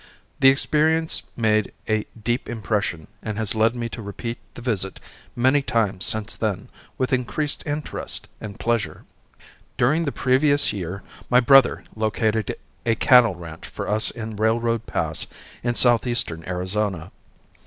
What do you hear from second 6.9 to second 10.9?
with increased interest and pleasure. During the previous